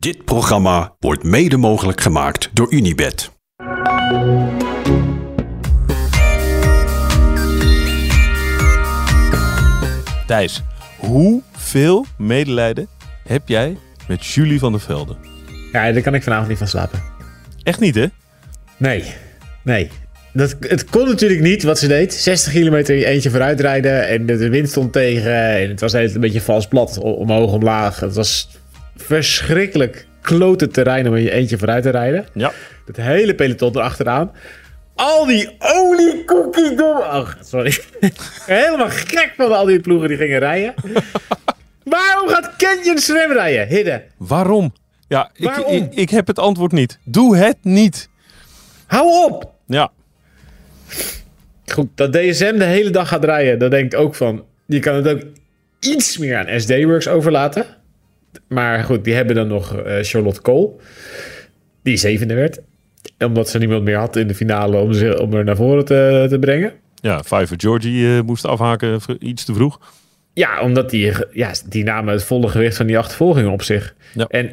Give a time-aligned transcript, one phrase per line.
[0.00, 3.30] Dit programma wordt mede mogelijk gemaakt door Unibed.
[10.26, 10.62] Thijs,
[10.98, 12.88] hoeveel medelijden
[13.26, 13.76] heb jij
[14.08, 15.16] met Julie van der Velde?
[15.72, 17.02] Ja, daar kan ik vanavond niet van slapen.
[17.62, 18.06] Echt niet, hè?
[18.76, 19.04] Nee,
[19.64, 19.90] nee.
[20.32, 22.14] Dat, het kon natuurlijk niet wat ze deed.
[22.14, 25.34] 60 kilometer eentje vooruit rijden en de, wind stond tegen.
[25.34, 28.00] En het was een beetje vals plat, omhoog, omlaag.
[28.00, 28.59] Het was
[29.02, 32.26] verschrikkelijk klote terrein om in je eentje vooruit te rijden.
[32.34, 32.52] Ja.
[32.86, 34.32] Het hele peloton erachteraan.
[34.94, 36.96] Al die oliekoekie dom.
[36.96, 37.78] Ach, sorry.
[38.46, 40.74] Helemaal gek van al die ploegen die gingen rijden.
[41.84, 43.68] Waarom gaat Canyon Sram rijden?
[43.68, 44.02] Hidden.
[44.16, 44.72] Waarom?
[45.08, 45.72] Ja, ik, Waarom?
[45.72, 46.98] Ik, ik heb het antwoord niet.
[47.04, 48.08] Doe het niet.
[48.86, 49.52] Hou op!
[49.66, 49.90] Ja,
[51.72, 54.44] Goed, dat DSM de hele dag gaat rijden, dan denk ik ook van...
[54.66, 55.20] Je kan het ook
[55.80, 57.66] iets meer aan SD-Works overlaten.
[58.48, 60.70] Maar goed, die hebben dan nog eh, Charlotte Cole.
[61.82, 62.60] Die zevende werd.
[63.18, 66.26] Omdat ze niemand meer had in de finale om, ze, om er naar voren te,
[66.28, 66.72] te brengen.
[66.94, 69.80] ja Fiver Georgie eh, moest afhaken iets te vroeg.
[70.32, 73.94] Ja, omdat die, ja, die namen het volle gewicht van die achtervolgingen op zich.
[74.14, 74.26] Ja.
[74.26, 74.50] En,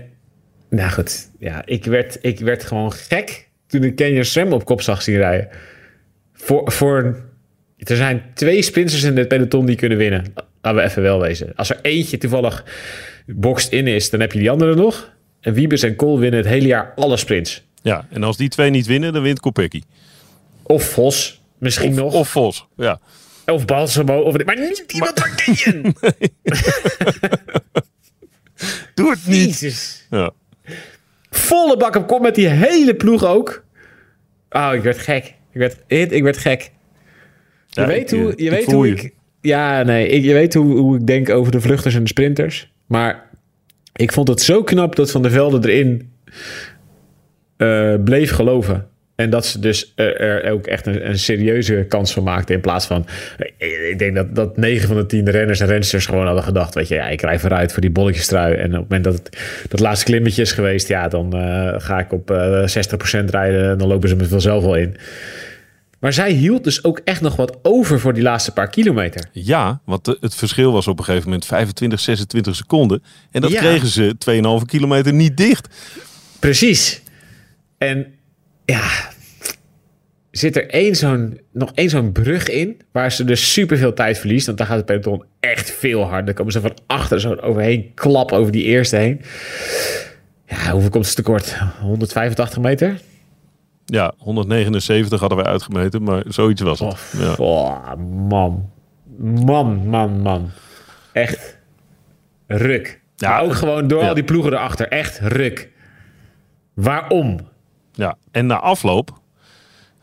[0.70, 4.82] nou goed, ja, ik werd, ik werd gewoon gek toen ik Kenyon Sam op kop
[4.82, 5.48] zag zien rijden.
[6.34, 7.24] Voor, voor,
[7.78, 10.24] er zijn twee sprinters in het peloton die kunnen winnen.
[10.62, 11.52] Laten we even wel wezen.
[11.56, 12.64] Als er eentje toevallig
[13.36, 15.16] boxed in is, dan heb je die andere nog.
[15.42, 17.66] En Wiebes en Kool winnen het hele jaar alle sprints.
[17.82, 19.82] Ja, en als die twee niet winnen, dan wint Kopecky.
[20.64, 22.14] Of Vos, misschien nog.
[22.14, 23.00] Of Vos, ja.
[23.46, 24.20] Of Balsamo.
[24.22, 25.96] Of, maar niet iemand van Kenyon.
[28.94, 29.60] Doe het niet.
[29.60, 30.08] Jezus.
[30.10, 30.32] Ja.
[31.30, 33.64] volle bak op kop met die hele ploeg ook.
[34.50, 35.26] Oh, ik werd gek.
[35.52, 36.72] Ik werd, ik werd gek.
[37.68, 38.94] Je Ja, weet ik, hoe, eh, je ik weet hoe je.
[38.96, 39.14] ik...
[39.42, 40.08] Ja, nee.
[40.08, 42.72] Ik, je weet hoe, hoe ik denk over de vluchters en de sprinters.
[42.88, 43.30] Maar
[43.96, 46.12] ik vond het zo knap dat Van der Velde erin
[47.58, 48.88] eh, bleef geloven.
[49.18, 52.56] En dat ze dus er, er ook echt een, een serieuze kans van maakten.
[52.56, 53.06] In plaats van...
[53.90, 56.74] Ik denk dat, dat 9 van de 10 renners en rensters gewoon hadden gedacht...
[56.74, 58.56] Weet je, ja, ik rij vooruit voor die bolletjestrui.
[58.56, 59.38] En op het moment dat het
[59.70, 60.88] dat laatste klimmetje is geweest...
[60.88, 62.64] Ja, dan eh, ga ik op eh
[63.24, 63.70] 60% rijden.
[63.70, 64.96] En dan lopen ze me vanzelf wel in.
[66.00, 69.30] Maar zij hield dus ook echt nog wat over voor die laatste paar kilometer.
[69.32, 73.04] Ja, want het verschil was op een gegeven moment 25, 26 seconden.
[73.32, 73.60] En dat Ja.
[73.60, 75.68] kregen ze 2,5 kilometer niet dicht.
[76.40, 77.02] Precies.
[77.78, 78.08] En
[78.66, 78.90] ja,
[80.32, 82.82] zit er één zo'n, nog één zo'n brug in...
[82.92, 84.46] waar ze dus superveel tijd verliest.
[84.46, 86.26] Want dan gaat het peloton echt veel harder.
[86.26, 89.22] Dan komen ze van achter zo overheen klap over die eerste heen.
[90.48, 91.56] Ja, hoeveel komt ze tekort?
[91.82, 93.00] 185 meter?
[93.90, 96.94] Ja, 179 hadden wij uitgemeten, maar zoiets was het.
[96.94, 97.34] Oh, Ja.
[97.38, 97.94] oh,
[98.28, 98.70] man.
[99.46, 100.50] Man, man, man.
[101.14, 101.58] Echt
[102.48, 103.02] ruk.
[103.16, 104.08] Ja, ook gewoon door ja.
[104.08, 104.88] al die ploegen erachter.
[104.88, 105.70] Echt ruk.
[106.74, 107.40] Waarom?
[107.92, 109.20] Ja, en na afloop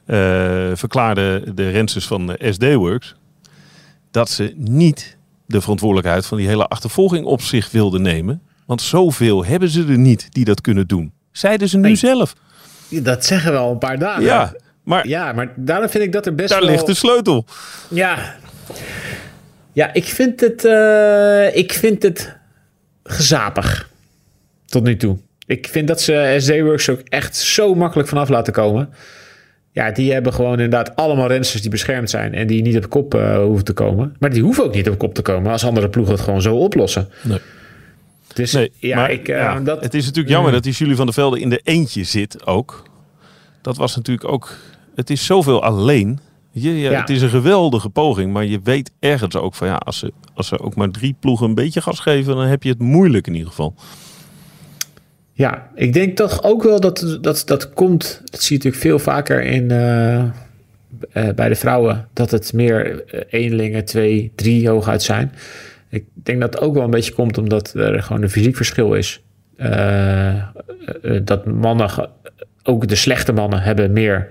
[0.07, 3.15] eh verklaarden de rensters van SD Works
[4.11, 5.17] dat ze niet
[5.47, 8.43] de verantwoordelijkheid van die hele achtervolging op zich wilden nemen.
[8.67, 11.13] Want zoveel hebben ze er niet die dat kunnen doen.
[11.33, 11.95] Zeiden ze nu Nee.
[11.97, 12.35] zelf.
[13.03, 14.23] Dat zeggen we al een paar dagen.
[14.23, 16.71] Ja, maar Ja, maar daarom vind ik dat er best daar wel...
[16.71, 17.45] ligt de sleutel.
[17.89, 18.35] Ja.
[19.73, 20.65] Ja, ik vind het...
[20.65, 22.37] eh, ik vind het
[23.05, 23.89] gezapig.
[24.67, 25.17] Tot nu toe.
[25.47, 28.89] Ik vind dat ze SD-Works ook echt zo makkelijk vanaf laten komen.
[29.73, 32.35] Ja, die hebben gewoon inderdaad allemaal rensters die beschermd zijn...
[32.35, 34.17] en die niet op kop eh, hoeven te komen.
[34.19, 35.53] Maar die hoeven ook niet op kop te komen...
[35.53, 37.09] als andere ploegen het gewoon zo oplossen.
[37.23, 37.39] Nee.
[38.35, 40.97] Dus Nee, ja, maar ik, eh, ja, dat, het is natuurlijk jammer dat die Julie
[40.97, 42.83] van der Velde in de eentje zit ook.
[43.63, 44.57] Dat was natuurlijk ook...
[44.95, 46.19] Het is zoveel alleen.
[46.51, 47.01] Je, ja, Ja.
[47.01, 50.49] Het is een geweldige poging, maar je weet ergens ook van ja, als ze, als
[50.49, 53.35] ze ook maar drie ploegen een beetje gas geven, dan heb je het moeilijk in
[53.35, 53.75] ieder geval.
[55.33, 58.23] Ja, ik denk toch ook wel dat dat, dat komt.
[58.25, 60.31] Dat zie je natuurlijk veel vaker in, eh, eh,
[61.35, 62.09] bij de vrouwen.
[62.13, 65.33] Dat het meer eh, eenlingen, twee, drie hooguit zijn.
[65.95, 68.95] Ik denk dat het ook wel een beetje komt omdat er gewoon een fysiek verschil
[68.95, 69.23] is.
[69.57, 70.45] Eh, eh,
[71.03, 72.11] eh, dat mannen,
[72.63, 74.29] ook de slechte mannen, hebben meer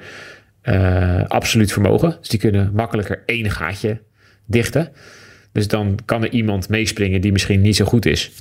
[0.61, 2.15] eh, absoluut vermogen.
[2.19, 4.01] Dus die kunnen makkelijker één gaatje
[4.45, 4.89] dichten.
[5.51, 8.31] Dus dan kan er iemand meespringen die misschien niet zo goed is.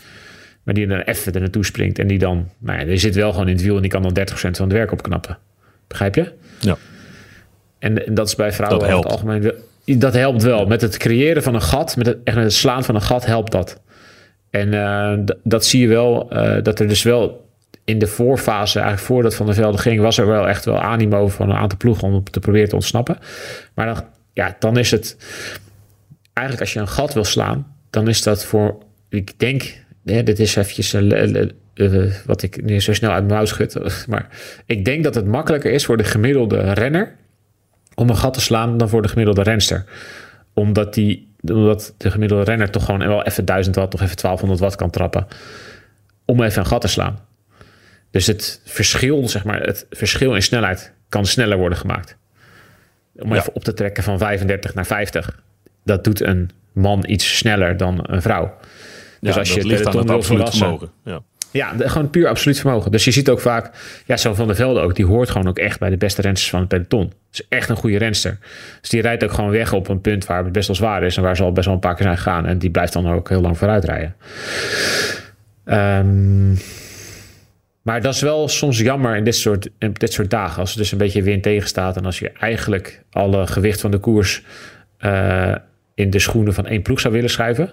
[0.62, 1.98] Maar die er dan even er naartoe springt.
[1.98, 3.76] En die dan, nou ja, die zit wel gewoon in het wiel.
[3.76, 5.38] En die kan dan 30% van het werk opknappen.
[5.86, 6.32] Begrijp je?
[6.60, 6.76] Ja.
[7.78, 9.52] En, en dat is bij vrouwen over het algemeen.
[9.84, 10.66] Dat helpt wel.
[10.66, 13.26] Met het creëren van een gat, met het, echt met het slaan van een gat,
[13.26, 13.80] helpt dat.
[14.50, 17.50] En eh, dat zie je wel, eh, dat er dus wel
[17.84, 21.28] in de voorfase, eigenlijk voordat Van der Velde ging, was er wel echt wel animo
[21.28, 23.18] van een aantal ploegen om te proberen te ontsnappen.
[23.74, 25.16] Maar dan, ja, dan is het
[26.32, 30.56] eigenlijk als je een gat wil slaan, dan is dat voor, ik denk, dit is
[30.56, 31.46] eventjes eh,
[32.26, 33.76] wat ik nu zo snel uit mijn mouw schud.
[34.08, 34.28] Maar
[34.66, 37.16] ik denk dat het makkelijker is voor de gemiddelde renner
[37.94, 39.84] om een gat te slaan dan voor de gemiddelde renster.
[40.54, 44.60] Omdat, die, omdat de gemiddelde renner toch gewoon wel even 1000 watt of even 1200
[44.60, 45.26] watt kan trappen.
[46.24, 47.18] Om even een gat te slaan.
[48.10, 52.16] Dus het verschil, zeg maar, het verschil in snelheid kan sneller worden gemaakt.
[53.16, 53.36] Om Ja.
[53.40, 55.42] even op te trekken van 35 naar 50.
[55.84, 58.54] Dat doet een man iets sneller dan een vrouw.
[59.20, 60.90] Dus Ja, als je het ligt aan het wil verrassen-.
[61.04, 61.22] Ja.
[61.52, 62.90] Ja, de- gewoon puur absoluut vermogen.
[62.90, 63.70] Dus je ziet ook vaak,
[64.06, 66.50] ja, zo van der Velde ook, die hoort gewoon ook echt bij de beste rensters
[66.50, 67.12] van het peloton.
[67.32, 68.38] is echt een goede renster.
[68.80, 71.16] Dus die rijdt ook gewoon weg op een punt waar het best wel zwaar is
[71.16, 72.46] en waar ze al best wel een paar keer zijn gegaan.
[72.46, 74.14] En die blijft dan ook heel lang vooruit rijden.
[75.64, 76.50] Ehm,
[77.82, 80.60] maar dat is wel soms jammer in dit soort, in dit soort dagen.
[80.60, 83.98] Als er dus een beetje wind tegenstaat en als je eigenlijk alle gewicht van de
[83.98, 84.42] koers
[84.98, 85.54] eh,
[85.94, 87.70] in de schoenen van één ploeg zou willen schuiven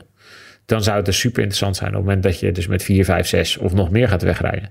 [0.69, 3.06] dan zou het dus super interessant zijn op het moment dat je dus met 4,
[3.06, 4.69] 5, 6 of nog meer gaat wegrijden.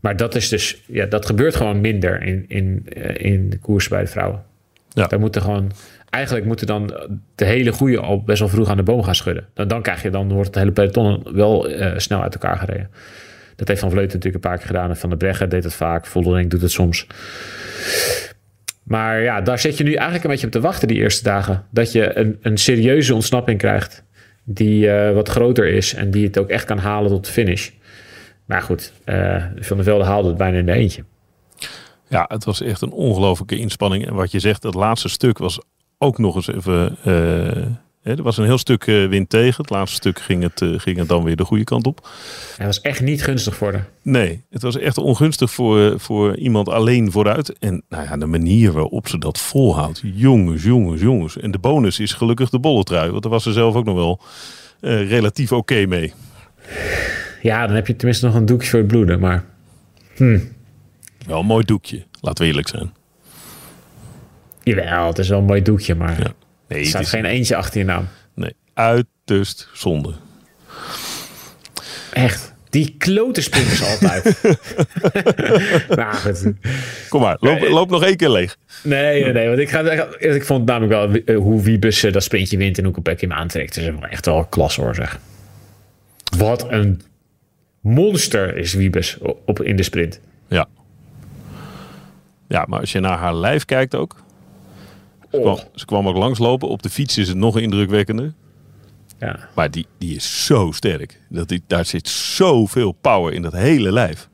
[0.00, 3.88] Maar dat is dus, ja, dat gebeurt gewoon minder in, in, eh, in de koers
[3.88, 4.42] bij de vrouwen.
[4.88, 5.06] Ja.
[5.06, 5.72] Daar moeten gewoon,
[6.10, 6.94] eigenlijk moeten dan
[7.34, 9.46] de hele goede al best wel vroeg aan de boom gaan schudden.
[9.54, 12.90] Dan, dan krijg je, dan wordt het hele peloton wel eh, snel uit elkaar gereden.
[13.56, 14.90] Dat heeft Van Vleuten natuurlijk een paar keer gedaan.
[14.90, 16.06] En Van der Breggen deed het vaak.
[16.06, 17.06] Voldering doet het soms.
[18.82, 21.64] Maar ja, daar zit je nu eigenlijk een beetje op te wachten die eerste dagen.
[21.70, 24.04] Dat je een, een serieuze ontsnapping krijgt
[24.50, 27.70] die eh, wat groter is en die het ook echt kan halen tot de finish.
[28.44, 31.04] Maar goed, eh, Van Velde haalde het bijna in de eentje.
[32.08, 34.06] Ja, het was echt een ongelofelijke inspanning.
[34.06, 35.60] En wat je zegt, dat laatste stuk was
[35.98, 36.96] ook nog eens even...
[38.08, 39.56] eh, er was een heel stuk eh, wind tegen.
[39.62, 42.08] Het laatste stuk ging het, eh, ging het dan weer de goede kant op.
[42.56, 43.88] Hij was echt niet gunstig voor haar.
[44.02, 47.58] Nee, het was echt ongunstig voor, voor iemand alleen vooruit.
[47.58, 50.00] En nou ja, de manier waarop ze dat volhoudt.
[50.04, 51.38] Jongens, jongens, jongens.
[51.38, 53.10] En de bonus is gelukkig de bolletrui.
[53.10, 54.20] Want daar was ze zelf ook nog wel
[54.80, 56.12] eh, relatief oké mee.
[57.42, 59.20] Ja, dan heb je tenminste nog een doekje voor het bloeden.
[59.20, 59.44] Maar
[61.26, 62.92] Wel een mooi doekje, laten we eerlijk zijn.
[64.62, 65.94] jawel, het is wel een mooi doekje.
[65.94, 66.32] Maar Ja.
[66.68, 68.08] Nee, er staat geen eentje achter je naam.
[68.34, 70.14] nee, uiterst zonde.
[72.12, 72.56] Echt.
[72.70, 74.42] Die klote sprinters altijd.
[76.00, 76.52] nou, goed.
[77.08, 78.56] Kom maar, loop, nog één keer leeg.
[78.82, 79.46] Nee, nee, nee.
[79.46, 82.84] Want ik, ga, ik vond namelijk wel eh, hoe Wiebes eh, dat sprintje wint en
[82.84, 83.74] hoe Kopeck hem aantrekt.
[83.74, 85.18] Dat is echt wel klasse hoor, zeg.
[86.36, 87.02] Wat een
[87.80, 90.20] monster is Wiebes op, in de sprint.
[90.48, 90.66] Ja.
[92.48, 94.16] Ja, maar als je naar haar lijf kijkt ook.
[95.30, 96.68] Ze kwam, ze kwam ook langslopen.
[96.68, 98.32] Op de fiets is het nog indrukwekkender.
[99.18, 99.48] Ja.
[99.54, 101.20] Maar die, die is zo sterk.
[101.28, 104.28] Dat die, daar zit zoveel power in dat hele lijf.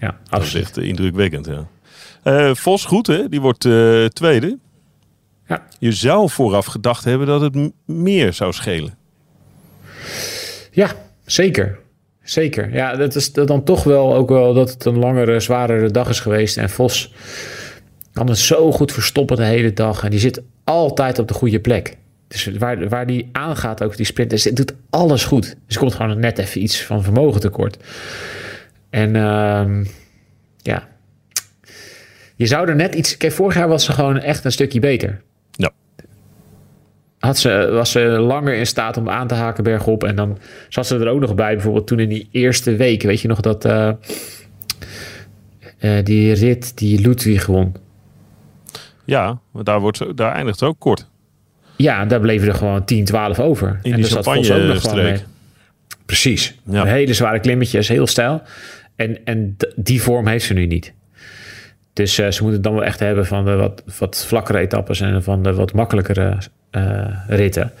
[0.00, 0.64] Ja, Dat is absoluut.
[0.64, 1.66] echt eh, indrukwekkend, ja.
[2.22, 3.28] Eh, Vos, goed hè?
[3.28, 4.58] Die wordt eh, tweede.
[5.46, 5.66] Ja.
[5.78, 8.96] Je zou vooraf gedacht hebben dat het meer zou schelen.
[10.70, 10.90] ja,
[11.24, 11.78] zeker.
[12.22, 12.72] Zeker.
[12.74, 16.20] Ja, dat is dan toch wel ook wel dat het een langere, zwaardere dag is
[16.20, 16.56] geweest.
[16.56, 17.12] En Vos
[18.12, 20.04] kan het zo goed verstoppen de hele dag.
[20.04, 21.96] En die zit altijd op de goede plek.
[22.28, 25.42] Dus waar, waar die aangaat, ook die sprint, dus het doet alles goed.
[25.66, 27.76] Dus er komt gewoon net even iets van vermogen tekort.
[28.90, 29.84] En ehm,
[30.56, 30.88] ja,
[32.40, 33.16] je zou er net iets...
[33.16, 35.20] Kijk, vorig jaar was ze gewoon echt een stukje beter.
[35.50, 35.70] Ja.
[37.18, 40.04] Had ze, was ze langer in staat om aan te haken bergop.
[40.04, 43.02] En dan zat ze er ook nog bij, bijvoorbeeld toen in die eerste week.
[43.02, 43.88] Weet je nog dat eh,
[45.78, 47.74] eh, die rit die Ludwig won?
[49.10, 51.06] Ja, maar daar, wordt daar eindigt ze ook kort.
[51.76, 53.78] Ja, daar bleven er gewoon 10, 12 over.
[53.82, 55.18] In en die ook mee.
[56.06, 56.58] Precies.
[56.64, 56.80] Ja.
[56.80, 58.42] Een hele zware klimmetjes, heel stijl.
[58.96, 60.92] En, en die vorm heeft ze nu niet.
[61.92, 65.00] Dus eh, ze moeten het dan wel echt hebben van de wat, wat vlakkere etappes
[65.00, 66.38] en van de wat makkelijkere
[66.70, 67.72] eh, ritten.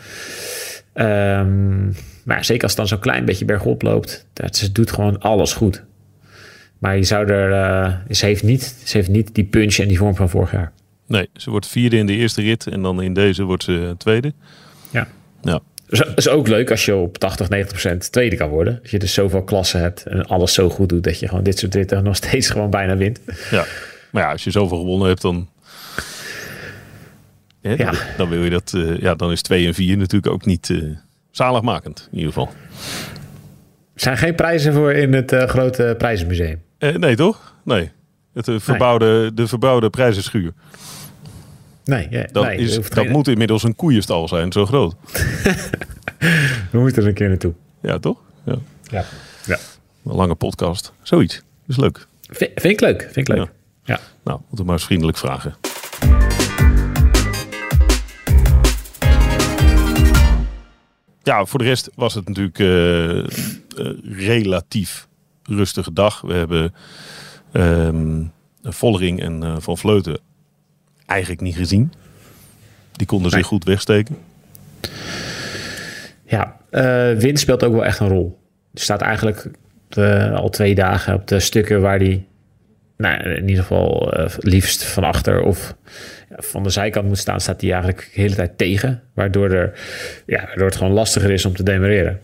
[0.92, 1.86] Ehm,
[2.24, 5.52] maar zeker als het dan zo'n klein beetje bergop loopt, dat, ze doet gewoon alles
[5.52, 5.84] goed.
[6.78, 9.98] Maar je zou er, eh, ze, heeft niet, ze heeft niet die punch en die
[9.98, 10.72] vorm van vorig jaar.
[11.10, 12.66] Nee, ze wordt vierde in de eerste rit.
[12.66, 14.32] En dan in deze wordt ze tweede.
[14.90, 15.08] Ja.
[15.42, 15.60] Ja.
[15.86, 18.78] Dus is ook leuk als je op 80, 90 procent tweede kan worden.
[18.82, 21.04] Als je dus zoveel klassen hebt en alles zo goed doet...
[21.04, 23.20] dat je gewoon dit soort ritten nog steeds gewoon bijna wint.
[23.50, 23.64] ja.
[24.10, 25.48] Maar ja, als je zoveel gewonnen hebt, dan...
[27.62, 27.76] Hè, Ja.
[27.90, 28.72] dan, dan wil je dat...
[28.76, 30.82] eh, ja, dan is 2 en 4 natuurlijk ook niet eh,
[31.30, 32.08] zaligmakend.
[32.12, 32.48] In ieder geval.
[33.94, 36.62] Er zijn geen prijzen voor in het eh, grote prijzenmuseum.
[36.78, 37.54] Eh, nee, toch?
[37.64, 37.90] Nee.
[38.34, 40.52] Het eh, verbouwde, De verbouwde prijzenschuur.
[41.90, 44.94] Nee, ja, Dat, nee, is, hoeft dat geen- moet inmiddels een koeienstal zijn, zo groot.
[46.70, 47.52] we moeten er een keer naartoe.
[47.82, 48.18] Ja, toch?
[48.44, 48.54] Ja.
[48.82, 49.04] Ja.
[49.46, 49.58] ja.
[50.04, 50.92] Een lange podcast.
[51.02, 51.42] Zoiets.
[51.66, 52.06] is leuk.
[52.20, 53.02] Vind, vind ik leuk.
[53.12, 53.50] Vind ik leuk.
[53.84, 54.00] Ja.
[54.24, 55.54] Nou, moeten we maar eens vriendelijk vragen.
[61.22, 63.24] Ja, voor de rest was het natuurlijk eh,
[64.26, 65.08] relatief
[65.42, 66.20] rustige dag.
[66.20, 66.74] We hebben
[67.52, 68.22] ehm
[68.62, 70.18] Vollering en eh, Van Vleuten
[71.10, 71.92] eigenlijk niet gezien.
[72.92, 73.38] Die konden Nee.
[73.40, 74.16] zich goed wegsteken.
[76.24, 78.38] Ja, eh, wind speelt ook wel echt een rol.
[78.74, 79.50] Er staat eigenlijk
[79.88, 82.26] eh, al twee dagen op de stukken waar die,
[82.96, 85.74] nou, in ieder geval eh, liefst van achter of
[86.28, 89.02] ja, van de zijkant moet staan, staat hij eigenlijk de hele tijd tegen.
[89.14, 89.78] Waardoor, er,
[90.26, 92.20] ja, waardoor het gewoon lastiger is om te demereren.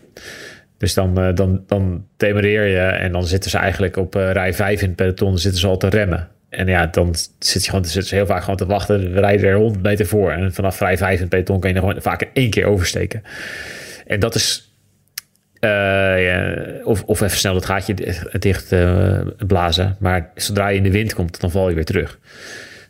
[0.77, 4.81] Dus dan, eh, dan, dan demereer je en dan zitten ze eigenlijk op rij 5
[4.81, 6.27] in het peloton, zitten ze al te remmen.
[6.49, 9.13] En ja, dan zit je gewoon, zitten ze heel vaak gewoon te wachten.
[9.13, 10.31] We rijden er 100 meter voor.
[10.31, 12.65] En vanaf rij 5 in het peloton kan je er gewoon vaak in één keer
[12.65, 13.23] oversteken.
[14.07, 14.71] En dat is.
[15.59, 15.69] eh,
[16.25, 19.95] ja, of, of even snel het gaatje dicht, dicht eh, blazen.
[19.99, 22.19] Maar zodra je in de wind komt, dan val je weer terug.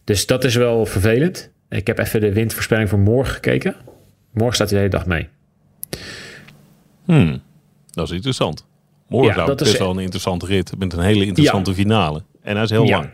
[0.03, 1.49] Dus dat is wel vervelend.
[1.69, 3.75] Ik heb even de windvoorspelling voor morgen gekeken.
[4.33, 5.27] Morgen staat hij de hele dag mee.
[7.05, 7.41] Hmm,
[7.91, 8.65] dat is interessant.
[9.07, 11.73] Morgen Ja, zou dat het is- best wel een interessante rit met een hele interessante
[11.73, 12.23] finale.
[12.43, 12.97] En hij is heel Ja.
[12.97, 13.09] lang.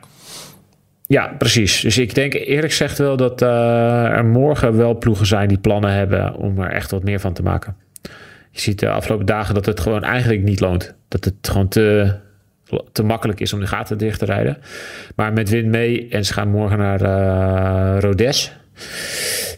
[1.13, 1.81] Ja, precies.
[1.81, 5.91] Dus ik denk eerlijk gezegd wel dat eh, er morgen wel ploegen zijn die plannen
[5.91, 7.75] hebben om er echt wat meer van te maken.
[8.51, 10.93] Je ziet de afgelopen dagen dat het gewoon eigenlijk niet loont.
[11.07, 12.15] Dat het gewoon te,
[12.91, 14.57] te makkelijk is om de gaten dicht te rijden.
[15.15, 18.51] Maar met wind mee en ze gaan morgen naar eh Rodes.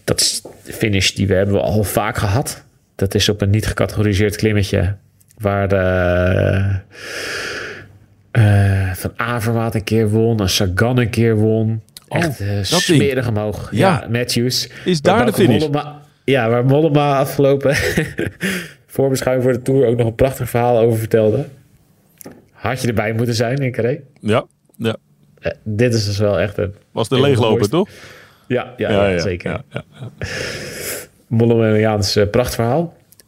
[0.03, 2.63] Dat is de finish die we hebben al vaak gehad.
[2.95, 4.95] Dat is op een niet gecategoriseerd klimmetje.
[5.37, 5.67] Waar
[8.35, 10.39] eh, Van Avermaat een keer won.
[10.39, 11.81] En Sagan een keer won.
[12.07, 12.65] Oh, Echt ding.
[12.65, 13.67] smerig omhoog.
[13.71, 14.01] Ja.
[14.01, 14.69] Ja, Matthews.
[14.85, 15.59] Is daar de finish?
[15.61, 17.75] Mollema- ja, waar Mollema afgelopen
[18.87, 21.45] voorbeschouwing voor de Tour ook nog een prachtig verhaal over vertelde.
[22.51, 23.99] Had je erbij moeten zijn in Carré?
[24.19, 24.45] Ja,
[24.77, 24.95] ja.
[25.39, 26.73] Eh, dit is dus wel echt een...
[26.91, 27.89] Was de Een leegloper, toch?
[28.47, 29.51] Ja, ja, ja, zeker.
[29.51, 30.09] Ja, ja.
[31.27, 32.19] Mollemaans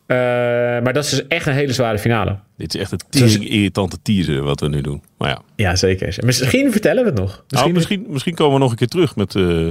[0.07, 0.77] uh.
[0.77, 2.37] Eh, maar dat is dus echt een hele zware finale.
[2.57, 5.03] Dit is echt een tering irritante teaser wat we nu doen.
[5.17, 6.17] Maar ja, Ja, zeker.
[6.25, 7.27] Misschien vertellen we het nog.
[7.27, 9.67] misschien, Misschien, misschien, misschien komen we nog een keer terug met, eh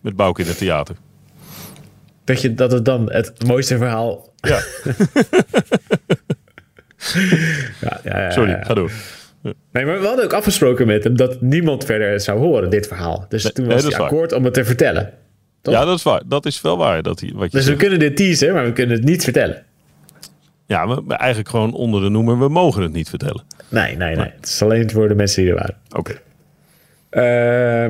[0.00, 0.96] met Bouke in het theater.
[2.24, 4.28] dat, je, dat het dan het mooiste verhaal...
[4.40, 4.60] Ja,
[7.80, 8.90] Ja, ja, ja, sorry, ga door.
[9.72, 12.86] Nee, maar we hadden ook afgesproken met hem dat niemand verder het zou horen, dit
[12.86, 13.26] verhaal.
[13.28, 14.00] Dus Nee, toen was waar.
[14.00, 15.12] akkoord om het te vertellen.
[15.62, 15.74] Toch?
[15.74, 16.22] Ja, dat is waar.
[16.26, 17.02] Dat is wel waar.
[17.02, 19.64] Dat wat je Dus we kunnen dit teasen, maar we kunnen het niet vertellen.
[20.66, 22.38] Ja, we, we eigenlijk gewoon onder de noemer.
[22.38, 23.42] We mogen het niet vertellen.
[23.68, 24.32] Nee, nee, nee.
[24.36, 25.76] Het is alleen voor de mensen die er waren.
[25.96, 26.20] Oké.
[27.10, 27.22] Eh,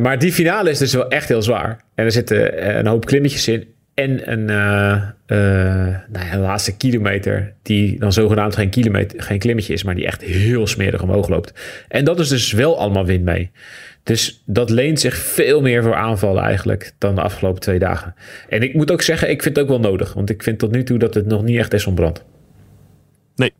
[0.02, 1.84] maar die finale is dus wel echt heel zwaar.
[1.94, 3.74] En er zitten eh, een hoop klimmetjes in.
[4.00, 4.44] En een,
[6.08, 10.06] nou ja, de laatste kilometer, die dan zogenaamd geen, kilometer, geen klimmetje is, maar die
[10.06, 11.52] echt heel smerig omhoog loopt.
[11.88, 13.50] En dat is dus wel allemaal wind mee.
[14.02, 18.14] Dus dat leent zich veel meer voor aanvallen eigenlijk dan de afgelopen twee dagen.
[18.48, 20.12] En ik moet ook zeggen, ik vind het ook wel nodig.
[20.12, 22.24] Want ik vind tot nu toe dat het nog niet echt is ontbrand.
[23.36, 23.52] Nee,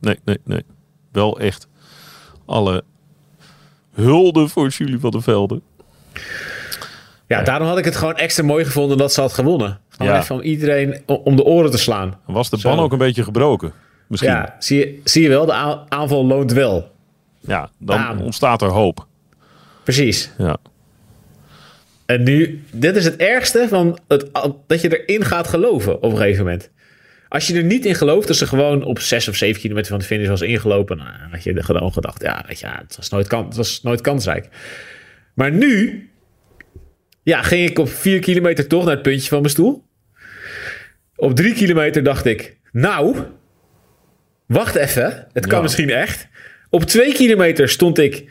[0.00, 0.62] nee, nee, nee.
[1.12, 1.68] Wel echt
[2.46, 2.82] alle
[3.94, 5.60] hulde voor Julie van der Velde.
[7.26, 9.80] Ja, daarom had ik het gewoon extra mooi gevonden dat ze had gewonnen.
[9.98, 10.24] Gewoon Ja.
[10.28, 12.18] om iedereen om de oren te slaan.
[12.26, 13.72] Was de ban ook een beetje gebroken?
[14.06, 14.30] Misschien.
[14.32, 15.52] Ja, Ja, zie je, zie je wel, de
[15.88, 16.90] aanval loont wel.
[17.40, 18.18] dan Bam.
[18.20, 19.06] ontstaat er hoop.
[19.84, 20.30] Precies.
[20.38, 20.56] Ja.
[22.06, 24.30] En nu, dit is het ergste van het,
[24.66, 26.70] dat je erin gaat geloven op een gegeven moment.
[27.28, 29.98] Als je er niet in gelooft, dat ze gewoon op 6 of 7 kilometer van
[29.98, 32.78] de finish was ingelopen, nou, dan had je er gewoon gedacht, ja, weet je, ja,
[32.82, 34.48] het, was nooit kan, het was nooit kansrijk.
[35.34, 36.02] Maar nu,
[37.22, 39.84] ja, ging ik op 4 kilometer toch naar het puntje van mijn stoel.
[41.20, 43.16] Op 3 kilometer dacht ik, nou,
[44.46, 45.62] wacht even, het kan Ja.
[45.62, 46.26] misschien echt.
[46.70, 48.30] Op 2 kilometer stond ik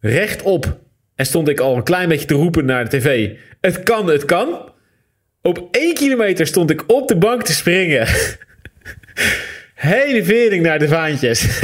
[0.00, 0.78] rechtop
[1.14, 3.30] en stond ik al een klein beetje te roepen naar de tv.
[3.60, 4.72] Het kan, het kan.
[5.42, 8.06] Op één kilometer stond ik op de bank te springen.
[9.74, 11.46] Hele vering naar de vaantjes.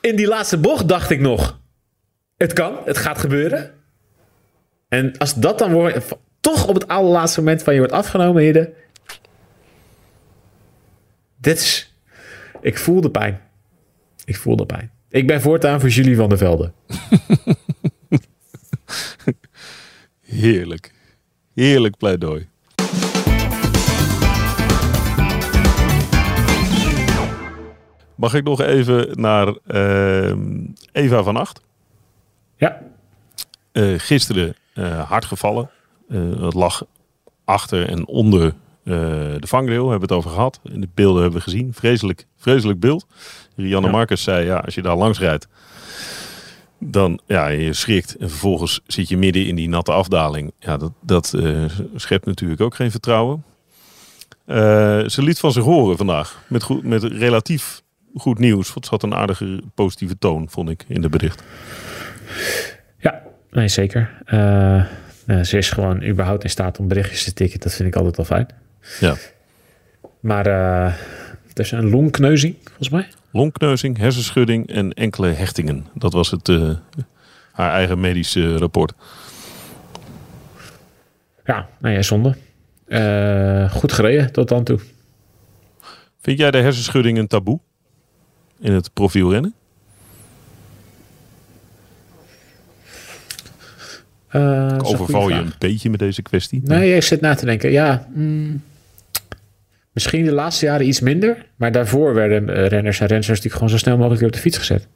[0.00, 1.60] In die laatste bocht dacht ik nog...
[2.36, 3.74] Het kan, het gaat gebeuren.
[4.88, 8.72] En als dat dan wordt, toch op het allerlaatste moment van je wordt afgenomen, Hidde.
[11.36, 11.94] Dit is...
[12.60, 13.40] Ik voel de pijn.
[14.24, 14.90] Ik voel de pijn.
[15.08, 16.72] Ik ben voortaan voor Julie van der Velde.
[20.40, 20.92] Heerlijk.
[21.54, 22.48] Heerlijk pleidooi.
[28.14, 31.60] Mag ik nog even naar ehm, Eva van Acht?
[32.56, 32.82] Ja,
[33.72, 35.70] Eh, gisteren eh, hard gevallen.
[36.08, 36.84] Eh, het lag
[37.44, 38.94] achter en onder eh,
[39.38, 39.90] de vangrail.
[39.90, 40.60] Hebben we het over gehad.
[40.62, 41.74] In de beelden hebben we gezien.
[41.74, 43.06] Vreselijk, vreselijk beeld.
[43.56, 43.92] Rianne Ja.
[43.92, 45.48] Marcus zei, ja, als je daar langs rijdt,
[46.78, 48.16] dan ja, je schrikt.
[48.16, 50.52] En vervolgens zit je midden in die natte afdaling.
[50.58, 53.44] Ja, dat, dat eh, schept natuurlijk ook geen vertrouwen.
[54.44, 54.56] Eh,
[55.06, 56.42] ze liet van zich horen vandaag.
[56.46, 57.82] Met, goed, met relatief
[58.14, 58.72] goed nieuws.
[58.72, 61.42] Want ze had een aardige positieve toon, vond ik, in de bericht.
[62.98, 64.22] Ja, nee, zeker.
[65.26, 67.60] Uh, ze is gewoon überhaupt in staat om berichtjes te tikken.
[67.60, 68.48] Dat vind ik altijd wel fijn.
[69.00, 69.16] Ja.
[70.20, 70.94] Maar uh,
[71.48, 73.08] het is een longkneuzing, volgens mij.
[73.30, 75.86] Longkneuzing, hersenschudding en enkele hechtingen.
[75.94, 76.70] Dat was het, uh,
[77.52, 78.92] haar eigen medische rapport.
[81.44, 82.36] Ja, nou ja, zonde.
[83.70, 84.78] Goed gereden tot dan toe.
[86.20, 87.60] Vind jij de hersenschudding een taboe
[88.60, 89.54] in het profielrennen?
[94.36, 96.60] Uh, overval je een beetje met deze kwestie.
[96.64, 97.70] Nee, ik zit na te denken.
[97.70, 98.62] Ja, mm,
[99.92, 101.46] misschien de laatste jaren iets minder.
[101.56, 104.86] Maar daarvoor werden renners en renners natuurlijk gewoon zo snel mogelijk op de fiets gezet.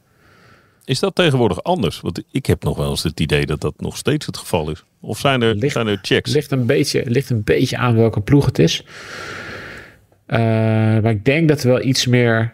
[0.89, 2.01] Is dat tegenwoordig anders?
[2.01, 4.85] Want ik heb nog wel eens het idee dat dat nog steeds het geval is.
[5.01, 6.33] Of zijn er, ligt, zijn er checks?
[6.33, 8.85] Ligt een, beetje, ligt een beetje aan welke ploeg het is.
[10.27, 10.39] Uh,
[10.99, 12.53] maar ik denk dat er wel iets meer.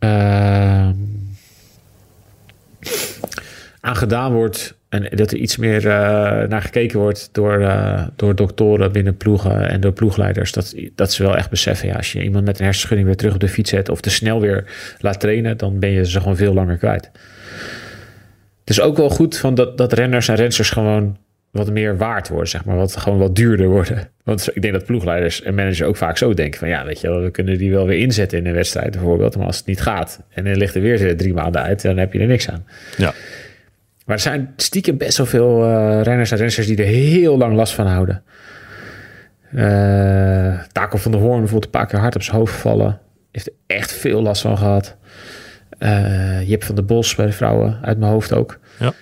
[0.00, 0.88] Uh,
[3.82, 4.80] aan gedaan wordt.
[4.88, 5.90] En dat er iets meer uh,
[6.48, 10.52] naar gekeken wordt door, uh, door doktoren binnen ploegen en door ploegleiders.
[10.52, 13.34] Dat, dat ze wel echt beseffen, ja, als je iemand met een hersenschudding weer terug
[13.34, 14.64] op de fiets zet of te snel weer
[14.98, 17.10] laat trainen, dan ben je ze gewoon veel langer kwijt.
[18.60, 21.16] Het is ook wel goed van dat, dat renners en rensters gewoon
[21.50, 22.76] wat meer waard worden, zeg maar.
[22.76, 24.08] Wat gewoon wat duurder worden.
[24.24, 26.68] Want ik denk dat ploegleiders en managers ook vaak zo denken van...
[26.68, 29.36] ja, weet je we kunnen die wel weer inzetten in een wedstrijd bijvoorbeeld.
[29.36, 31.82] Maar als het niet gaat en dan ligt er weer drie maanden uit...
[31.82, 32.66] dan heb je er niks aan.
[32.96, 33.12] Ja.
[34.06, 37.54] Maar er zijn stiekem best wel veel uh, renners en renners die er heel lang
[37.54, 38.22] last van houden.
[39.54, 42.98] Uh, Taco van der Hoorn bijvoorbeeld een paar keer hard op zijn hoofd gevallen.
[43.30, 44.96] Heeft er echt veel last van gehad.
[45.78, 48.58] Uh, Jip van der Bos bij de vrouwen uit mijn hoofd ook.
[48.78, 48.92] Ja.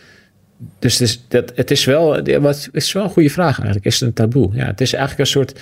[0.78, 3.86] Dus het is, dat, het is wel, het is wel een goede vraag eigenlijk.
[3.86, 4.54] Is het een taboe?
[4.54, 5.60] Ja, het is eigenlijk een soort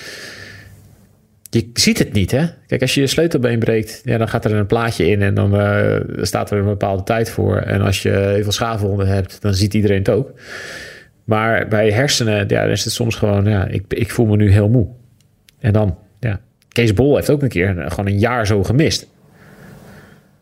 [1.50, 2.46] je ziet het niet, hè?
[2.66, 5.60] Kijk, als je je sleutelbeen breekt, ja, dan gaat er een plaatje in en dan
[5.60, 7.56] uh, staat er een bepaalde tijd voor.
[7.56, 10.32] En als je heel veel schaafwonden hebt, dan ziet iedereen het ook.
[11.24, 14.50] Maar bij hersenen, ja, dan is het soms gewoon, ja, ik, ik voel me nu
[14.50, 14.87] heel moe.
[15.58, 16.40] En dan, ja.
[16.68, 19.06] Kees Bol heeft ook een keer gewoon een jaar zo gemist.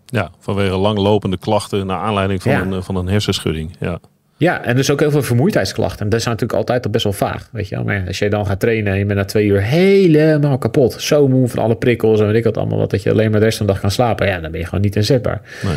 [0.07, 2.61] Ja, vanwege langlopende klachten naar aanleiding van, ja.
[2.61, 3.77] een, van een hersenschudding.
[3.81, 4.01] Ja.
[4.39, 6.09] Ja, en dus ook heel veel vermoeidheidsklachten.
[6.09, 7.85] Dat is natuurlijk altijd best wel vaag, weet je wel.
[7.85, 10.93] Maar als je dan gaat trainen en je bent na twee uur helemaal kapot.
[10.93, 12.79] Zo moe van alle prikkels en weet ik wat allemaal.
[12.79, 14.27] Wat dat je alleen maar de rest van de dag kan slapen.
[14.27, 15.41] Ja, dan ben je gewoon niet inzetbaar.
[15.65, 15.77] Nee.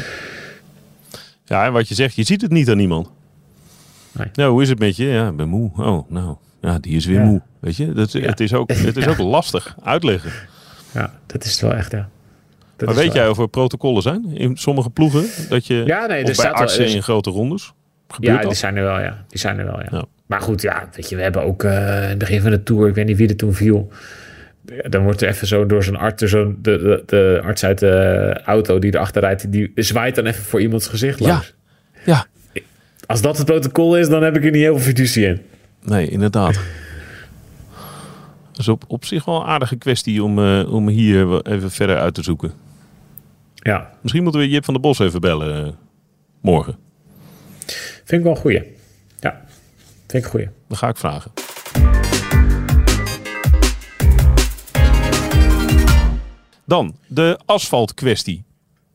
[1.45, 3.09] Ja, en wat je zegt, je ziet het niet aan iemand.
[4.11, 4.27] Nee.
[4.33, 5.05] Nou, hoe is het met je?
[5.05, 5.71] Ja, ik ben moe.
[5.77, 7.25] Oh, nou, ja, die is weer ja.
[7.25, 7.41] moe.
[7.59, 8.19] Weet je, dat, ja.
[8.19, 10.31] het is ook, het is ook lastig uitleggen.
[10.93, 12.09] Ja, dat is het wel echt, ja.
[12.75, 15.25] Dat maar weet jij of er protocollen zijn in sommige ploegen?
[15.49, 17.73] Dat je, ja, nee, of bij artsen wel, in grote rondes?
[18.13, 19.25] Gebeurt ja, die zijn er wel, ja.
[19.27, 19.87] Die zijn er wel, ja.
[19.91, 20.05] ja.
[20.25, 22.87] Maar goed, ja, weet je, we hebben ook uh, in het begin van de tour,
[22.87, 23.91] ik weet niet wie er toen viel.
[24.89, 28.41] Dan wordt er even zo door zo'n arts, zo de, de, de, arts uit de
[28.45, 31.53] auto die erachter rijdt, die zwaait dan even voor iemands gezicht langs.
[32.05, 32.25] Ja.
[32.53, 32.61] ja.
[33.05, 35.41] Als dat het protocol is, dan heb ik er niet heel veel fiducie in.
[35.83, 36.53] Nee, inderdaad.
[38.51, 41.97] Dat is op, op zich wel een aardige kwestie om, uh, om hier even verder
[41.97, 42.51] uit te zoeken.
[43.55, 43.91] Ja.
[44.01, 45.71] Misschien moeten we Jip van der Bos even bellen uh,
[46.41, 46.77] morgen.
[48.09, 48.75] Vind ik wel een goeie.
[49.19, 49.41] Ja,
[50.07, 50.49] vind ik een goeie.
[50.67, 51.31] Dan ga ik vragen.
[56.65, 58.43] Dan de asfaltkwestie.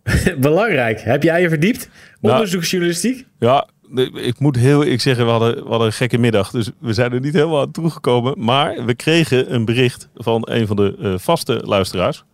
[0.38, 1.00] Belangrijk.
[1.00, 1.88] Heb jij je verdiept?
[2.20, 3.26] Onderzoeksjournalistiek?
[3.38, 6.50] Nou, ja, ik moet heel ik zeggen, we hadden, we hadden een gekke middag.
[6.50, 8.44] Dus we zijn er niet helemaal aan toegekomen.
[8.44, 12.24] Maar we kregen een bericht van een van de uh, vaste luisteraars.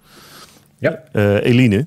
[0.79, 1.03] Ja.
[1.13, 1.87] Uh, Eline.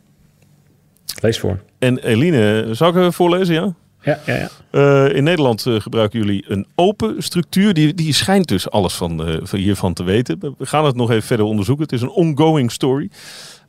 [1.21, 1.63] Lees voor.
[1.79, 3.75] En Eline, zal ik even voorlezen, ja?
[4.04, 4.50] Ja, ja.
[4.72, 7.74] Uh, in Nederland uh, gebruiken jullie een open structuur.
[7.74, 10.39] Die, die schijnt dus alles van, van hiervan te weten.
[10.58, 11.84] We gaan het nog even verder onderzoeken.
[11.84, 13.10] Het is een ongoing story.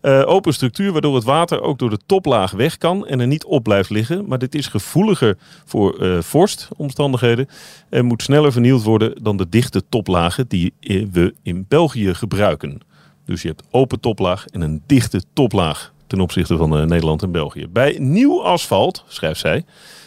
[0.03, 3.63] open structuur waardoor het water ook door de toplaag weg kan en er niet op
[3.63, 4.27] blijft liggen.
[4.27, 7.49] Maar dit is gevoeliger voor vorstomstandigheden
[7.91, 10.73] en moet sneller vernield worden dan de dichte toplagen die
[11.11, 12.81] we in België gebruiken.
[13.27, 17.67] Dus je hebt open toplaag en een dichte toplaag ten opzichte van Nederland en België.
[17.69, 19.65] Bij nieuw asfalt, schrijft zij,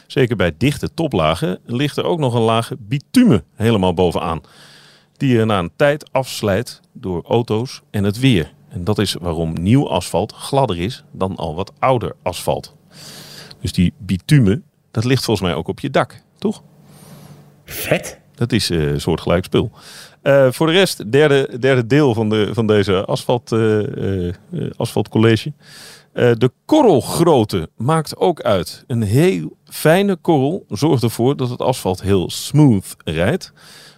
[0.08, 4.42] zeker bij dichte toplagen, ligt er ook nog een laag bitumen helemaal bovenaan.
[5.18, 8.54] Die er na een tijd afslijt door auto's en het weer.
[8.70, 12.76] En dat is waarom nieuw asfalt gladder is dan al wat ouder asfalt.
[13.62, 16.64] Dus die bitumen, dat ligt volgens mij ook op je dak, toch?
[17.66, 18.20] Vet.
[18.36, 19.72] Dat is uh, een soortgelijk spul.
[20.24, 24.34] Uh, voor de rest, derde, derde deel van, de, van deze asfalt, uh,
[24.76, 25.54] asfaltcollege.
[26.18, 28.84] Uh, de korrelgrootte maakt ook uit.
[28.88, 33.54] Een heel fijne korrel zorgt ervoor dat het asfalt heel smooth rijdt.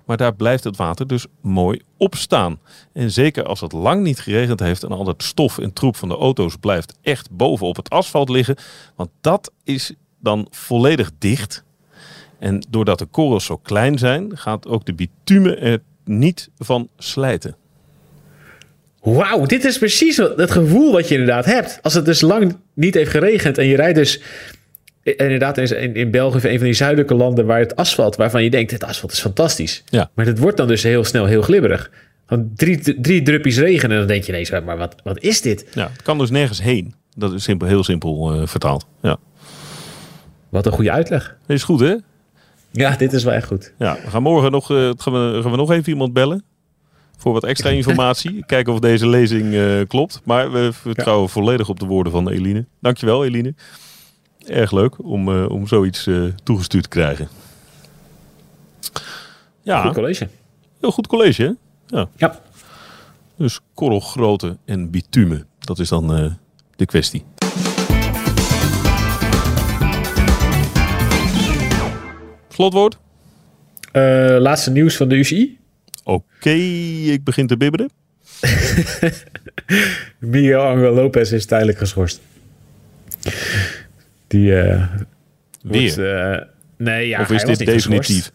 [0.06, 2.60] Maar daar blijft het water dus mooi op staan.
[2.94, 6.10] En zeker als het lang niet geregend heeft en al dat stof en troep van
[6.10, 8.56] de auto's blijft echt boven op het asfalt liggen.
[8.96, 11.64] Want dat is dan volledig dicht.
[12.40, 17.56] En doordat de korrels zo klein zijn, gaat ook de bitumen er niet van slijten.
[19.02, 21.80] Wauw, dit is precies het gevoel wat je inderdaad hebt.
[21.82, 24.18] Als het dus lang niet heeft geregend en je rijdt dus
[25.08, 28.44] i- inderdaad in, in België of een van die zuidelijke landen waar het asfalt, waarvan
[28.44, 29.84] je denkt, het asfalt is fantastisch.
[29.90, 30.10] Ja.
[30.14, 31.92] Maar het wordt dan dus heel snel heel glibberig.
[32.28, 35.66] Van drie, drie druppjes regen en dan denk je ineens, maar wat, wat is dit?
[35.74, 36.94] Ja, het kan dus nergens heen.
[37.16, 38.86] Dat is simpel, heel simpel eh, vertaald.
[39.02, 39.18] Ja.
[40.50, 41.38] Wat een goede uitleg.
[41.48, 41.96] Is goed hè?
[42.72, 43.74] Ja, dit is wel echt goed.
[43.80, 46.44] Ja, we gaan morgen nog, eh, gaan we, gaan we nog even iemand bellen.
[47.20, 48.44] Voor wat extra informatie.
[48.46, 50.22] Kijken of deze lezing eh, klopt.
[50.24, 52.66] Maar we vertrouwen volledig op de woorden van Eline.
[52.82, 53.54] Dankjewel Eline.
[54.46, 57.28] Erg leuk om, eh, om zoiets eh, toegestuurd te krijgen.
[59.62, 60.28] Ja, Goed college.
[60.80, 61.52] heel goed college hè?
[61.98, 62.08] Ja.
[62.16, 62.40] Ja.
[63.36, 65.48] Dus korrelgrootte en bitumen.
[65.60, 66.38] Dat is dan
[66.76, 67.24] de kwestie.
[72.50, 72.98] Slotwoord?
[74.42, 75.59] Laatste nieuws van de UCI.
[76.14, 76.50] Oké,
[77.12, 77.90] ik begin te bibberen.
[80.20, 82.22] Miguel Angel Lopez is tijdelijk geschorst.
[84.28, 84.84] Die eh
[85.62, 85.82] Weer?
[85.82, 86.38] wordt, eh,
[86.78, 88.32] nee, ja, of hij is was dit definitief?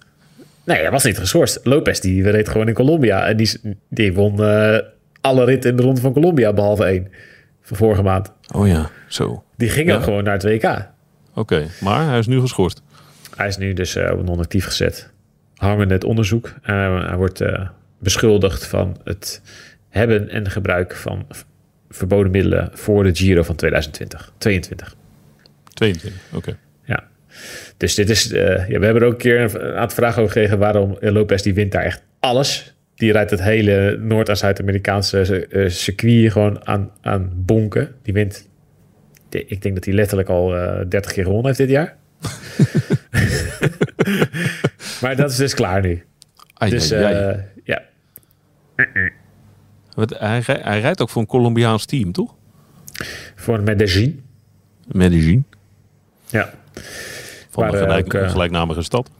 [0.65, 1.61] Nee, hij was niet geschorst.
[1.63, 3.27] Lopez die reed gewoon in Colombia.
[3.27, 4.79] En die, die won eh,
[5.21, 7.09] alle ritten in de ronde van Colombia, behalve één.
[7.63, 8.33] Van vorige maand.
[8.55, 9.45] Oh ja, zo.
[9.57, 9.97] Die ging Ja.
[9.97, 10.89] ook gewoon naar het WK.
[11.35, 12.83] Oké, maar hij is nu geschorst.
[13.37, 15.11] Hij is nu dus op non-actief gezet.
[15.55, 16.55] Hangen het onderzoek.
[16.63, 19.43] Eh, hij wordt eh, beschuldigd van het
[19.89, 21.27] hebben en gebruik van
[21.91, 24.33] verboden middelen voor de Giro van 2020.
[24.39, 24.95] 22.
[25.75, 26.57] 22, oké.
[26.85, 27.05] Ja.
[27.77, 28.33] Dus dit is.
[28.33, 31.43] eh, ja, we hebben er ook een keer een aantal vragen over gekregen waarom Lopez
[31.43, 32.75] die wint daar echt alles.
[32.95, 37.95] Die rijdt het hele Noord- en Zuid-Amerikaanse circuit gewoon aan, aan bonken.
[38.03, 38.49] Die wint.
[39.31, 41.97] Ik denk dat hij letterlijk al eh 30 keer gewonnen heeft dit jaar.
[45.05, 46.05] maar dat is dus klaar nu.
[46.55, 47.15] Ai, Dus ai, ai.
[47.15, 47.83] eh, ja,
[49.95, 52.35] Want hij, hij rijdt ook voor een Colombiaans team, toch?
[53.35, 54.23] voor Medellin.
[54.87, 55.45] Medellin.
[56.27, 56.53] Ja.
[57.51, 59.11] Van Waar, een eh, gelijk, ook, eh, gelijknamige stad.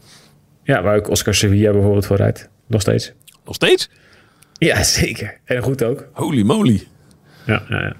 [0.63, 2.49] ja, waar ook Oscar Sevilla bijvoorbeeld voor rijdt.
[2.67, 3.13] Nog steeds.
[3.45, 3.89] Nog steeds?
[4.53, 5.37] Ja, zeker.
[5.45, 6.07] En goed ook.
[6.13, 6.87] Holy moly.
[7.45, 7.95] Ja, ja, ja.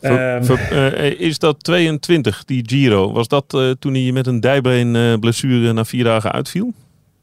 [0.00, 3.12] Ver- Ehm, ver- eh, is dat 22, die Giro?
[3.12, 6.72] Was dat eh, toen hij met een dijbeen eh, blessure na vier dagen uitviel?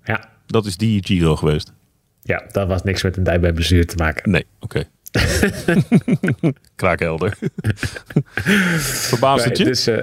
[0.06, 0.30] ja.
[0.48, 1.74] Dat is die Giro geweest?
[2.22, 4.32] Ja, dat was niks met een dij bij blessure te maken.
[4.32, 4.84] Nee, oké.
[6.76, 7.38] Kraakhelder.
[9.10, 9.63] Verbaast het je?
[9.63, 9.98] Nee, dus, eh,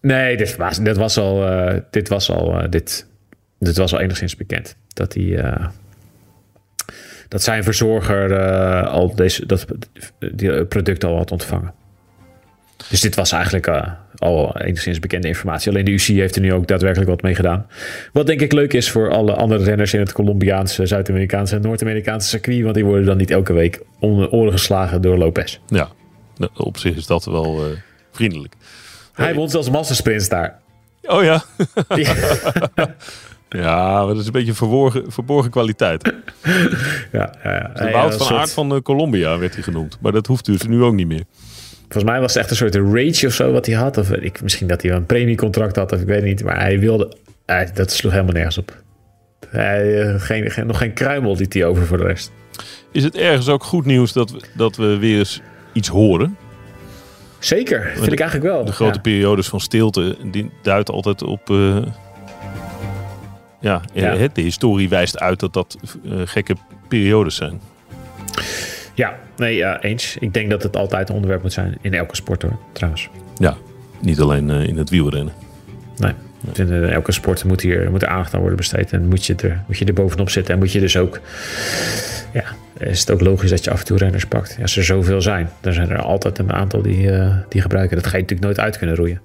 [0.00, 3.06] nee, dit was, dit was al, eh, dit was al, eh, dit,
[3.58, 4.76] dit was al enigszins bekend.
[4.88, 5.66] Dat hij, eh,
[7.28, 9.66] dat zijn verzorger eh, al deze, dat,
[10.34, 11.74] die product al had ontvangen.
[12.90, 13.82] Dus dit was eigenlijk eh,
[14.16, 15.70] al enigszins bekende informatie.
[15.70, 17.66] Alleen de UCI heeft er nu ook daadwerkelijk wat mee gedaan.
[18.12, 22.28] Wat denk ik leuk is voor alle andere renners in het Colombiaanse, Zuid-Amerikaanse en Noord-Amerikaanse
[22.28, 22.62] circuit.
[22.62, 25.58] Want die worden dan niet elke week om de oren geslagen door Lopez.
[25.66, 25.88] Ja,
[26.56, 27.70] op zich is dat wel eh,
[28.12, 28.54] vriendelijk.
[29.12, 30.58] Hij won zelfs massasprints daar.
[31.02, 31.44] Oh ja.
[31.94, 32.14] Ja.
[33.48, 36.02] Ja, maar dat is een beetje verborgen, verborgen kwaliteit.
[37.12, 37.70] Ja, ja, ja.
[37.74, 39.98] De Wout van soort- Aert van eh, Colombia werd hij genoemd.
[40.00, 41.24] Maar dat hoeft dus nu ook niet meer.
[41.88, 43.96] Volgens mij was het echt een soort rage of zo wat hij had.
[43.98, 46.44] Of ik, misschien dat hij wel een premiecontract had, of ik weet niet.
[46.44, 47.16] Maar hij wilde...
[47.46, 48.82] hij- dat sloeg helemaal nergens op.
[49.48, 52.32] Hij, eh, geen, geen, nog geen kruimel liet hij over voor de rest.
[52.92, 55.40] Is het ergens ook goed nieuws dat we, dat we weer eens
[55.72, 56.36] iets horen?
[57.38, 58.64] Zeker, vind ik eigenlijk wel.
[58.64, 59.00] De grote Ja.
[59.00, 61.50] periodes van stilte, die duidt altijd op...
[61.50, 61.76] eh,
[63.60, 64.16] ja, Ja.
[64.16, 66.54] het- de historie wijst uit dat dat eh, gekke
[66.88, 67.60] periodes zijn.
[68.96, 70.16] Ja, nee, ja, eens.
[70.20, 71.78] Ik denk dat het altijd een onderwerp moet zijn.
[71.80, 73.08] In elke sport hoor, trouwens.
[73.38, 73.56] Ja,
[74.00, 75.32] niet alleen eh, in het wielrennen.
[75.96, 76.12] Nee.
[76.54, 78.92] In eh, elke sport moet hier moet er aandacht aan worden besteed.
[78.92, 80.54] En moet je, er, moet je er bovenop zitten.
[80.54, 81.20] En moet je dus ook...
[82.32, 82.44] Ja,
[82.78, 84.54] is het ook logisch dat je af en toe renners pakt.
[84.56, 87.96] Ja, als er zoveel zijn, dan zijn er altijd een aantal die, eh, die gebruiken.
[87.96, 89.20] Dat ga je natuurlijk nooit uit kunnen roeien.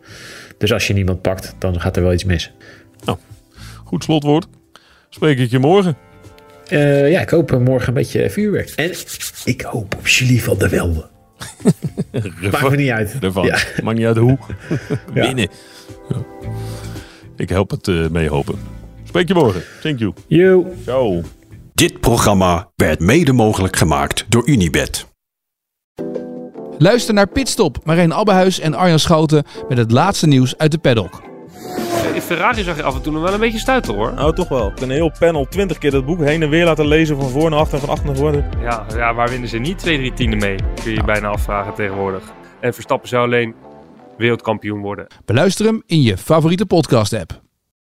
[0.58, 2.52] Dus als je niemand pakt, dan gaat er wel iets mis.
[3.92, 4.48] Goed slotwoord.
[5.10, 5.98] Spreek ik je morgen.
[6.68, 8.70] Eh, ja, ik hoop morgen een beetje vuurwerk.
[8.70, 8.92] En
[9.44, 11.10] ik hoop op Julie van der Velde.
[12.52, 13.16] Maakt me niet uit.
[13.22, 13.46] Ervan.
[13.46, 13.58] Ja.
[13.84, 14.38] Maakt niet uit hoe.
[15.14, 15.26] Ja.
[15.26, 15.48] Winnen.
[16.10, 16.18] Ja.
[17.36, 18.60] Ik help het eh mee hopen.
[19.04, 19.64] Spreek je morgen.
[19.82, 20.14] Thank you.
[20.28, 20.74] Yo.
[20.84, 21.22] Ciao.
[21.74, 25.06] Dit programma werd mede mogelijk gemaakt door Unibed.
[26.78, 31.31] Luister naar Pitstop, Marijn Abbehuis en Arjan Schouten met het laatste nieuws uit de paddock.
[32.22, 34.14] Die Ferrari zag je af en toe nog wel een beetje stuiten hoor.
[34.14, 34.72] Nou, toch wel.
[34.82, 37.60] Een heel panel 20 keer dat boek heen en weer laten lezen van voor naar
[37.60, 38.50] achter en van achter naar voren.
[38.62, 40.56] Ja, ja waar winnen ze niet twee, drie tienden mee?
[40.56, 42.24] Kun je je bijna afvragen tegenwoordig.
[42.60, 43.56] En Verstappen zou alleen
[44.18, 45.08] wereldkampioen worden.
[45.26, 47.42] Beluister hem in je favoriete podcast app.